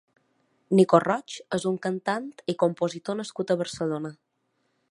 Nico 0.77 0.99
Roig 1.03 1.35
és 1.57 1.67
un 1.71 1.77
cantant 1.83 2.27
i 2.53 2.55
compositor 2.63 3.19
nascut 3.21 3.53
a 3.53 3.59
Barcelona. 3.61 4.13